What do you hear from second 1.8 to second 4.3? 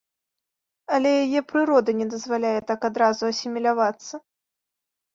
не дазваляе так адразу асімілявацца.